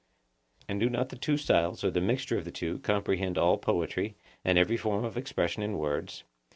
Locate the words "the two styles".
1.09-1.83